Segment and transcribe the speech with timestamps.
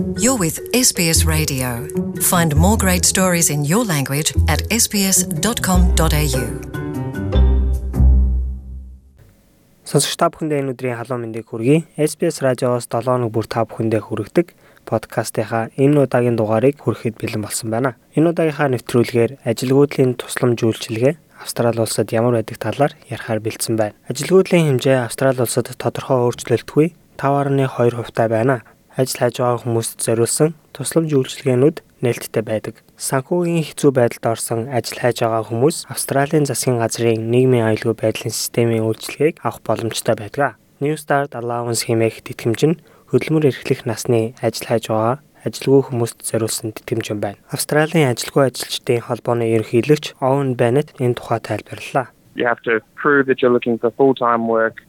[0.00, 1.86] You're with SBS Radio.
[2.22, 6.44] Find more great stories in your language at sbs.com.au.
[9.84, 11.84] Сонсогч та бүхэндээ энэ өдрийн халуун мэндийг хүргэе.
[12.00, 14.56] SBS радиоос 7 хоног бүр та бүхэндээ хүргэдэг
[14.88, 18.00] подкастынхаа энэ удаагийн дугаарыг хүрэхэд бэлэн болсон байна.
[18.16, 23.96] Энэ удаагийнхаа нэвтрүүлгээр ажилгүйдлийн тусламж үйлчилгээ Австрали улсад ямар байдаг талаар ярихаар бэлдсэн байна.
[24.08, 28.64] Ажилгүйдлийн хэмжээ Австрали улсад тодорхой өөрчлөлтгүй 5.2% таа байна
[29.00, 32.74] ажил хайж байгаа хүмүүст зориулсан тусламж үйлчилгээнүүд нээлттэй байдаг.
[33.00, 38.84] Санхүүгийн хэцүү байдалд орсон ажил хайж байгаа хүмүүс Австралийн засгийн газрын нийгмийн аюулгүй байдлын системийн
[38.84, 40.60] үйлчилгээг авах боломжтой байдаг.
[40.80, 42.80] New Start Allowance хэмээх тэтгэмж нь
[43.12, 47.40] хөдөлмөр эрхлэх насны ажил хайж байгаа ажилгүй хүмүүст зориулсан тэтгэмж юм байна.
[47.52, 52.12] Австралийн ажилгүй ажилчдын холбооны ерөнхийлөгч Owen Bennett энэ тухай тайлбарллаа.
[52.36, 54.84] You have to prove that you're looking for full-time work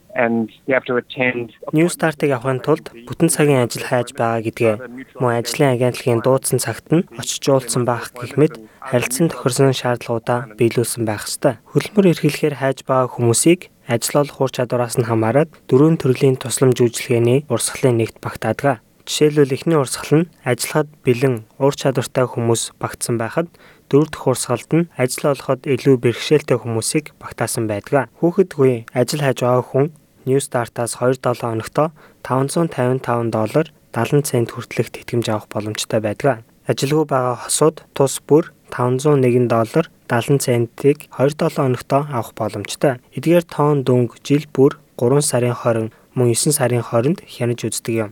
[1.72, 4.74] New Start-ыг авахын тулд бүтэн цагийн ажил хайж байгаа гэдгээ
[5.16, 11.08] мөн ажлын агентлагийн дуудсан цагт нь очиж уулзсан байх гэх мэт харилцан тохирсон шаардлагуудаа биелүүлсэн
[11.08, 11.56] байх ёстой.
[11.72, 17.48] Хөлбөмбөр эрхлэхээр хайж байгаа хүмүүсийг ажил олох ур чадвараас нь хамаарат дөрвөн төрлийн тусламж үйлчилгээний
[17.48, 18.84] урсгалын нэгт багтаадаг.
[19.08, 23.50] Жишээлбэл эхний урсгал нь ажиллахад бэлэн ур чадвартай хүмүүс багтсан байхад
[23.90, 28.06] дөрөв дэх урсгалд нь ажил олоход илүү бэрхшээлтэй хүмүүсийг багтаасан байдаг.
[28.22, 29.86] Хүүхэдгүй ажил хайж байгаа хүн
[30.26, 31.92] New Start-аас 2-7 хоногтоо
[32.22, 36.44] 555 доллар 70 цент хүртэлх тэтгэмж авах боломжтой байдаг.
[36.70, 43.02] Ажилгүй байгаа хосууд тус бүр 501 доллар 70 центийг 2-7 хоногтоо авах боломжтой.
[43.16, 48.10] Эдгээр тоон дүнг жил бүр 3 сарын 20 мөн 9 сарын 20-нд хянаж үздэг юм.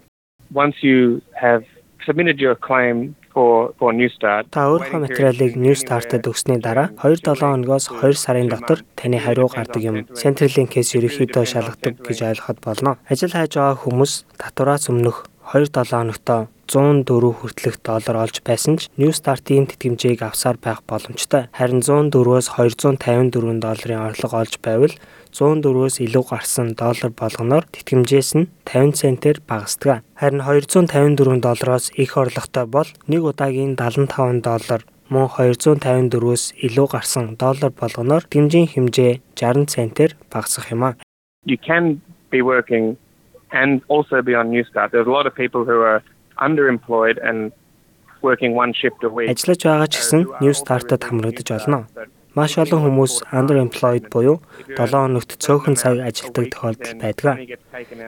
[0.53, 1.62] Once you have
[2.05, 8.83] submitted your claim Та өөрийнхөө материалыг New Start-д өгсөний дараа 2-7 хоногоос 2 сарын дотор
[8.98, 9.97] таны хариу гардаг юм.
[10.19, 12.98] Centrelink-ээс ерөнхийдөө шалгадаг гэж ойлгоход болно.
[13.06, 19.10] Ажил хайж байгаа хүмүүс татвараас өмнөх 2-7 хоногтоо 104 хүртэлх доллар олж байсан ч New
[19.10, 21.50] Start-ийн тэтгэмжийг авсаар байх боломжтой.
[21.50, 24.94] Харин 104-өөс 254 долларын орлого олж байвал
[25.34, 30.06] 104-өөс илүү гарсан доллар болгоноор тэтгэмжээс нь 50 центээр багасдаг.
[30.14, 37.75] Харин 254 доллароос их орлоготой бол нэг удаагийн 75 доллар мөн 254-өөс илүү гарсан доллар
[37.75, 40.94] болгоноор тэтгэмжийн хэмжээ 60 центээр багасах юм а.
[41.50, 41.98] You can
[42.30, 42.94] be working
[43.50, 44.92] and also be on New Start.
[44.92, 46.03] There's a lot of people who are
[46.47, 47.53] underemployed and
[48.23, 49.28] working one shift a week.
[49.33, 51.78] Ажиллаж байгаа ч гэсэн New Start-д хамрагдаж олно.
[52.30, 54.38] Маш олон хүмүүс underemployed буюу
[54.78, 57.58] 7 хоногт цөөхөн цаг ажилладаг тохиолдол байдаг.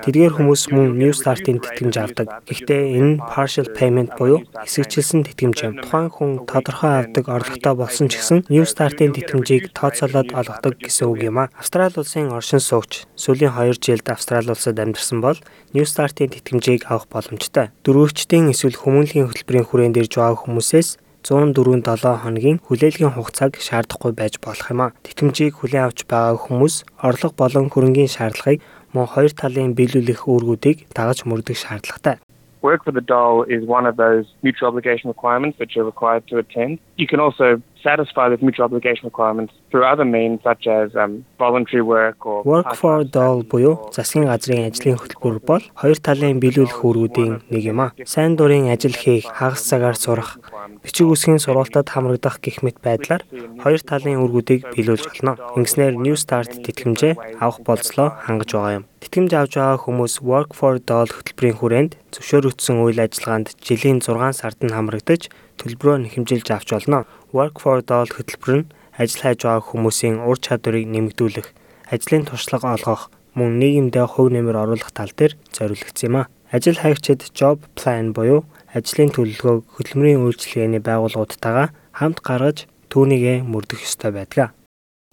[0.06, 2.30] Тэдгээр хүмүүс мөн New Start-ийн тэтгэмж авдаг.
[2.46, 5.74] Гэхдээ энэ partial payment буюу хэсэгчилсэн тэтгэмж юм.
[5.82, 11.26] Тухайн хүн тодорхой авдаг орлоготой болсон ч гэсэн New Start-ийн тэтгэмжийг тооцоолоод олгодог гэсэн үг
[11.26, 11.50] юм а.
[11.58, 15.38] Австрали улсын оршин суугч сүүлийн 2 жилд Австрали улсад амьдарсан бол
[15.74, 17.74] New Start-ийн тэтгэмжийг авах боломжтой.
[17.82, 24.66] Дөрвөгчдийн эсвэл хүмүүнлэгийн хөтөлбөрийн хүрээнд ирж байгаа хүмүүсээс 104-7 хоногийн хүлээлгийн хугацааг шаардахгүй байж болох
[24.74, 24.92] юм а.
[25.06, 28.58] Тэтгэмжийг хүлээн авч байгаа хүмүүс орлого болон хөрөнгийн шаардлагыг
[28.94, 32.18] мөн хоёр талын биелүүлэх үүргүүдийг дагаж мөрдөх шаардлагатай.
[32.62, 36.38] Work for the dole is one of those mutual obligation requirements that you're required to
[36.38, 36.78] attend.
[36.96, 41.82] You can also satisfy those mutual obligation requirements through other means such as um, voluntary
[41.82, 47.34] work or Work for dole буюу засгийн газрын ажлын хөтөлбөр бол хоёр талын биелүүлэх үүргүүдийн
[47.50, 47.92] нэг юм а.
[48.06, 50.38] Сайн дурын ажил хийх, хагас цагаар сурах,
[50.82, 53.22] бичиг үсгийн сургалтад хамрагдах гэх мэт байдлаар
[53.62, 55.36] хоёр талын үүргүүдийг биелүүлж болно.
[55.58, 58.84] Ингэснээр New Start тэтгэмжээ авах болцлоо хангаж байгаа юм.
[59.02, 64.58] Тэтгэмж авч байгаа хүмүүс Work for Dole хөтөлбөрийн хүрээнд зөвшөөрөгдсөн үйл ажиллагаанд жилийн 6 сард
[64.62, 65.26] нь хамрагдаж
[65.62, 67.06] төлбөрөө нэхэмжилж авч болно.
[67.30, 71.48] Work for Dole хөтөлбөр нь ажил хайж байгаа хүмүүсийн ур чадварыг нэмэгдүүлэх,
[71.94, 73.08] ажлын туршлага олгох,
[73.38, 76.30] мөн нийгэмдээ хувь нэмэр оруулах тал дээр зориулагдсан юм а.
[76.52, 78.44] Ажил хайгчид job plan буюу
[78.76, 84.52] ажлын төлөвлөгөөг хөтөлмөрийн үйлчилгээний байгууллагуудтайгаа хамт гаргаж түүнийгээ мөрдөх ёстой байдаг.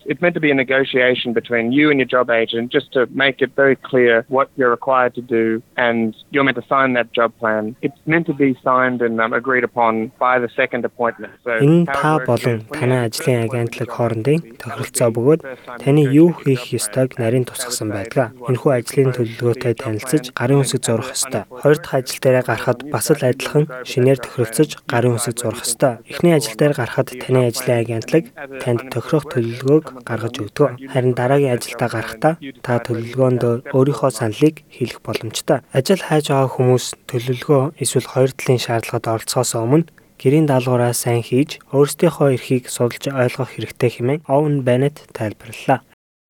[0.05, 3.41] It's meant to be a negotiation between you and your job agent just to make
[3.41, 7.31] it very clear what you're required to do and you're meant to sign that job
[7.39, 7.75] plan.
[7.81, 11.33] It's meant to be signed and um, agreed upon by the second appointment.
[11.43, 15.41] So Энэ та болон таны ажлын агентлаг хоорондын тохиролцоо бөгөөд
[15.83, 18.31] таны юу хийх ёстойг нарийн тусгасан байдаг.
[18.49, 21.43] Энэхүү ажлын төлөвлөгөөтэй танилцж гарын үсэг зурх ёстой.
[21.49, 25.99] Хоёр дахь ажил дээрээ гарахад бас л адилхан шинээр тохиролцож гарын үсэг зурх ёстой.
[26.07, 28.23] Эхний ажил дээр гарахад таны ажлын агентлаг
[28.63, 30.69] танд тохирох төлөвлөгөөг гаргаж өгдөг.
[30.93, 32.33] Харин дараагийн ажилдаа гарахдаа
[32.65, 35.65] та төлөвлөгөөнд өөрийнхөө саналыг хэлэх боломжтой.
[35.73, 39.89] Ажил хайж байгаа хүмүүс төлөвлөгөө эсвэл хоёр талын шаардлагад оролцохоос өмнө
[40.19, 45.79] гэрийн даалгавраа сайн хийж өөрсдийнхөө эрхийг судалж ойлгох хэрэгтэй хэмээн Owen Bennett тайлбарллаа.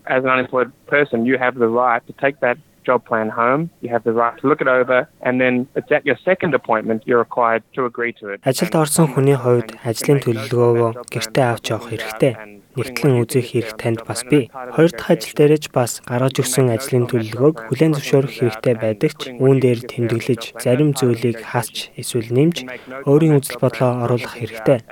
[0.06, 3.70] As an unemployed person, you have the right to take that job plan home.
[3.82, 7.04] You have the right to look it over and then it's at your second appointment
[7.08, 8.40] you're required to agree to it.
[8.46, 12.34] Ажилд орсон хүний хувьд ажлын төлөвлөгөөгөө гэртээ авч явах хэрэгтэй.
[12.78, 14.54] Нэгтлэн үзэх хэрэг танд бас бий.
[14.54, 19.58] Хоёр дахь ажил дээрэж бас гаргаж өгсөн ажлын төлөвлөгөөг хүлээн зөвшөөрөх хэрэгтэй байдаг ч үүн
[19.58, 22.70] дээр тэмдэглэж зарим зүйлийг хасч эсвэл нэмж
[23.10, 24.86] өөрийн үзэл бодлоо оруулах хэрэгтэй.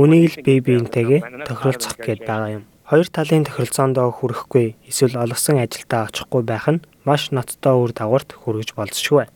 [0.00, 2.64] Үнийг л бие биентэйгээ тохиролцох гээд байгаа юм.
[2.88, 8.74] Хоёр талын тохиролцоондоо хүрэхгүй эсвэл олгосон ажилдаа очихгүй байх нь маш ноцтой үр дагаварт хүргэж
[8.74, 9.28] болзошгүй.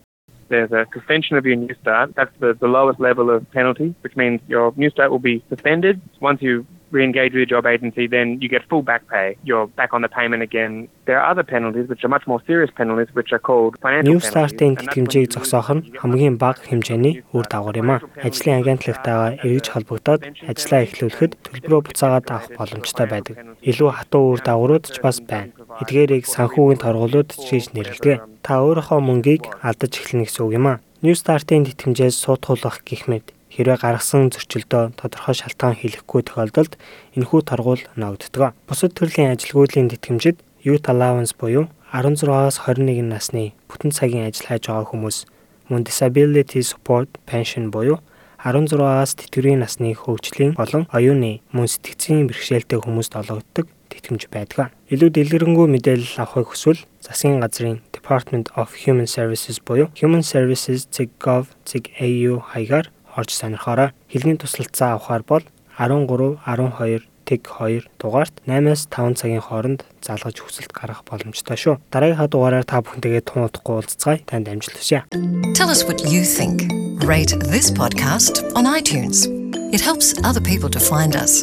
[0.49, 2.13] There's a suspension of your new start.
[2.13, 6.01] That's the, the lowest level of penalty, which means your new start will be suspended
[6.21, 9.37] once you re-engage with your job agency, then you get full back pay.
[9.43, 10.87] You're back on the payment again.
[11.05, 14.19] There are other penalties, which are much more serious penalties, which are called financial New
[14.19, 17.97] Start-ийн тэтгэмжийг зогсоох нь хамгийн бага хэмжээний үр дагавар юм а.
[18.25, 23.35] Ажлын агентлагтайгаа эргэж холбогдоод ажлаа эхлүүлэхэд төлбөрөө буцаагаад авах боломжтой байдаг.
[23.61, 25.53] Илүү хатуу үр дагаврууд ч бас байна.
[25.81, 28.17] Эдгээрийг санхүүгийн торгуулиуд ч гэж нэрлэдэг.
[28.41, 30.81] Та өөрийнхөө мөнгийг алдаж эхлэнэ гэсэн үг юм а.
[31.05, 36.75] New Start-ийн тэтгэмжээс суудхуулах гэх мэт Хэрвээ гаргасан зөрчилдөө тодорхой шалтгаан хэлэхгүй тохиолдолд
[37.15, 38.51] энэхүү торгуул ногддог.
[38.67, 44.91] Бусад төрлийн ажилгүйдлийн тэтгэмжид Youth Allowance буюу 16-аас 21 насны бүтэн цагийн ажил хайж байгаа
[44.91, 45.23] хүмүүс
[45.71, 48.03] мөн Disability Support Pension буюу
[48.43, 54.75] 16-аас тэтгэврийн насны хөгжлийн болон оюуны мөн сэтгцийн бэрхшээлтэй хүмүүст олгогддог тэтгэмж байдаг.
[54.91, 63.31] Илүү дэлгэрэнгүй мэдээлэл авахыг хүсвэл засгийн газрын Department of Human Services буюу humanservices.gov.au хаягаар орж
[63.33, 63.95] сонирхоорой.
[64.11, 65.43] Хэлний тусалцаа авахар бол
[65.79, 66.05] 13
[66.45, 71.81] 12 тэг 2 дугаарт 8-аас 5 цагийн хооронд залгаж хүсэлт гаргах боломжтой шүү.
[71.89, 74.21] Дараагийн дугаараар та бүхэнтэйгээ тун удахгүй уулзцгаая.
[74.29, 75.03] Танд амжилт хүсье.
[75.57, 76.69] Tell us what you think.
[77.01, 79.25] Rate this podcast on iTunes.
[79.73, 81.41] It helps other people to find us.